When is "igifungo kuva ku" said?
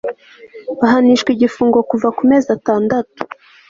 1.35-2.21